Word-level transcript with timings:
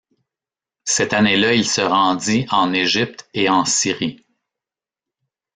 Cette 0.83 1.13
année-là 1.13 1.53
il 1.53 1.67
se 1.67 1.81
rendit 1.81 2.47
en 2.49 2.73
Égypte 2.73 3.29
et 3.35 3.49
en 3.49 3.65
Syrie. 3.65 4.25